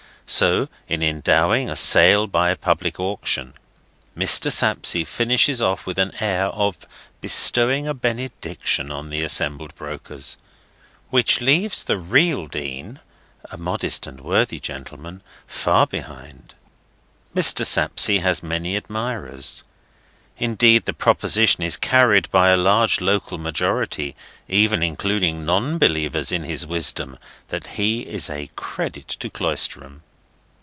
So, 0.27 0.69
in 0.87 1.03
ending 1.03 1.69
a 1.69 1.75
Sale 1.75 2.27
by 2.27 2.55
Public 2.55 3.01
Auction, 3.01 3.53
Mr. 4.17 4.49
Sapsea 4.49 5.05
finishes 5.05 5.61
off 5.61 5.85
with 5.85 5.99
an 5.99 6.13
air 6.21 6.45
of 6.45 6.77
bestowing 7.19 7.85
a 7.85 7.93
benediction 7.93 8.91
on 8.91 9.09
the 9.09 9.23
assembled 9.25 9.75
brokers, 9.75 10.37
which 11.09 11.41
leaves 11.41 11.83
the 11.83 11.97
real 11.97 12.47
Dean—a 12.47 13.57
modest 13.57 14.07
and 14.07 14.21
worthy 14.21 14.57
gentleman—far 14.57 15.85
behind. 15.87 16.55
Mr. 17.35 17.65
Sapsea 17.65 18.21
has 18.21 18.41
many 18.41 18.77
admirers; 18.77 19.65
indeed, 20.37 20.85
the 20.85 20.93
proposition 20.93 21.61
is 21.61 21.75
carried 21.75 22.31
by 22.31 22.51
a 22.51 22.55
large 22.55 23.01
local 23.01 23.37
majority, 23.37 24.15
even 24.47 24.81
including 24.81 25.43
non 25.43 25.77
believers 25.77 26.31
in 26.31 26.43
his 26.45 26.65
wisdom, 26.65 27.17
that 27.49 27.67
he 27.75 28.03
is 28.07 28.29
a 28.29 28.49
credit 28.55 29.07
to 29.09 29.29
Cloisterham. 29.29 30.03